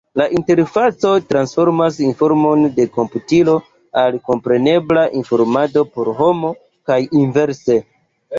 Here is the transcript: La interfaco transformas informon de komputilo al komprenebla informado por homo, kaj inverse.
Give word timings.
La 0.19 0.25
interfaco 0.35 1.09
transformas 1.33 1.99
informon 2.05 2.63
de 2.79 2.85
komputilo 2.95 3.55
al 4.05 4.17
komprenebla 4.31 5.05
informado 5.21 5.85
por 5.99 6.11
homo, 6.23 6.53
kaj 6.93 6.99
inverse. 7.23 7.79